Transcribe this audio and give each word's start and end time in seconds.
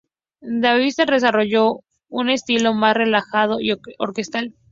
Davis 0.41 0.95
desarrolló 0.95 1.81
un 2.09 2.31
estilo 2.31 2.73
más 2.73 2.95
relajado 2.95 3.59
y 3.61 3.75
orquestal. 3.99 4.55